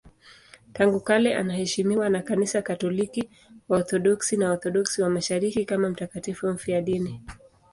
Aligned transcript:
Tangu 0.73 0.99
kale 1.01 1.35
anaheshimiwa 1.35 2.09
na 2.09 2.21
Kanisa 2.21 2.61
Katoliki, 2.61 3.29
Waorthodoksi 3.69 4.37
na 4.37 4.47
Waorthodoksi 4.49 5.01
wa 5.01 5.09
Mashariki 5.09 5.65
kama 5.65 5.89
mtakatifu 5.89 6.47
mfiadini. 6.47 7.21